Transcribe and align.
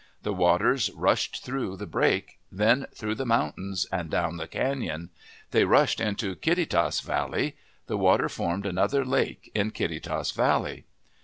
The 0.23 0.33
waters 0.33 0.89
rushed 0.95 1.45
through 1.45 1.77
the 1.77 1.85
break, 1.85 2.39
then 2.51 2.87
through 2.91 3.13
the 3.13 3.23
mountains 3.27 3.85
and 3.91 4.09
down 4.09 4.37
the 4.37 4.47
canon. 4.47 5.11
They 5.51 5.63
rushed 5.63 5.99
into 6.01 6.35
Kittitas 6.35 7.01
Valley. 7.01 7.55
The 7.85 7.99
water 7.99 8.27
formed 8.27 8.65
another 8.65 9.05
lake 9.05 9.51
in 9.53 9.69
Kittitas 9.69 10.31
Valley. 10.33 10.85